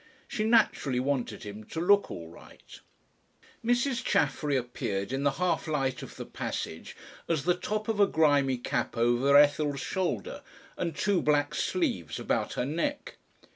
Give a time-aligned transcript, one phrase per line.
[0.27, 2.79] She naturally wanted him to look all right.
[3.63, 4.03] Mrs.
[4.03, 6.95] Chaffery appeared in the half light of the passage
[7.29, 10.41] as the top of a grimy cap over Ethel's shoulder
[10.75, 13.17] and two black sleeves about her neck.